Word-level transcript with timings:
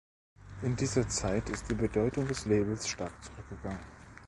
In 0.63 0.75
dieser 0.75 1.07
Zeit 1.07 1.47
ist 1.51 1.69
die 1.69 1.75
Bedeutung 1.75 2.27
des 2.27 2.47
Labels 2.47 2.87
stark 2.87 3.13
zurückgegangen. 3.23 3.85